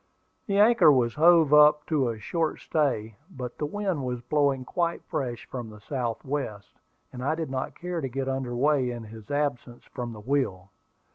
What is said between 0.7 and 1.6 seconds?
was hove